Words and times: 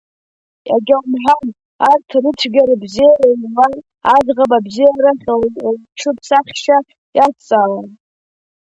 Иагьа 0.69 0.97
умҳәан, 1.03 1.45
арҭ 1.89 2.09
рыцәгьа-рыбзиа 2.23 3.11
еилан, 3.25 3.73
аӡӷаб 4.15 4.51
абзиарахь 4.57 5.25
лҽыԥсахшьа 5.69 6.77
иазҵаауан. 7.17 7.89